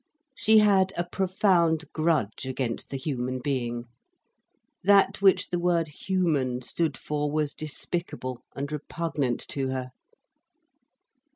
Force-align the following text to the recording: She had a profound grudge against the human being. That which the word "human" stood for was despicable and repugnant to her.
She 0.35 0.57
had 0.57 0.93
a 0.97 1.03
profound 1.03 1.83
grudge 1.93 2.47
against 2.47 2.89
the 2.89 2.97
human 2.97 3.37
being. 3.37 3.85
That 4.83 5.21
which 5.21 5.49
the 5.49 5.59
word 5.59 5.89
"human" 5.89 6.63
stood 6.63 6.97
for 6.97 7.29
was 7.31 7.53
despicable 7.53 8.41
and 8.55 8.71
repugnant 8.71 9.47
to 9.49 9.67
her. 9.69 9.91